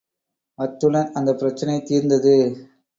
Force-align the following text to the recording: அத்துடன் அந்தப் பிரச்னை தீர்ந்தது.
அத்துடன் 0.59 1.11
அந்தப் 1.13 1.39
பிரச்னை 1.39 1.77
தீர்ந்தது. 1.83 2.35